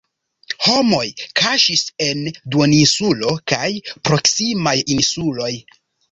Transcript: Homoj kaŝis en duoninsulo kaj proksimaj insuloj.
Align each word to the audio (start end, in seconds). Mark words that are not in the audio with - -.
Homoj 0.67 1.03
kaŝis 1.41 1.83
en 2.05 2.23
duoninsulo 2.55 3.33
kaj 3.51 3.67
proksimaj 4.09 4.75
insuloj. 4.97 5.51